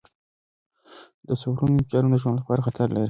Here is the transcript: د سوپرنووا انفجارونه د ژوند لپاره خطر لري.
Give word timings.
د 1.27 1.29
سوپرنووا 1.41 1.73
انفجارونه 1.81 2.15
د 2.17 2.21
ژوند 2.21 2.37
لپاره 2.39 2.65
خطر 2.67 2.85
لري. 2.91 2.99